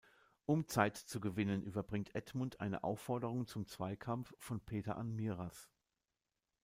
[0.47, 5.69] Um Zeit zu gewinnen, überbringt Edmund eine Aufforderung zum Zweikampf von Peter an Miraz.